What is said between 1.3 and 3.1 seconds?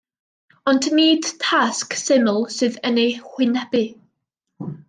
tasg syml sydd yn eu